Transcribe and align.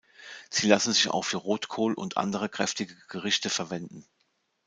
Sie 0.49 0.67
lassen 0.67 0.93
sich 0.93 1.09
auch 1.11 1.21
für 1.23 1.37
Rotkohl 1.37 1.93
und 1.93 2.17
andere, 2.17 2.49
kräftige 2.49 2.95
Gerichte 3.07 3.51
verwenden. 3.51 4.07